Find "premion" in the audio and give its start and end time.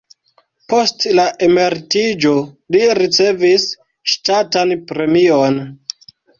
4.93-5.65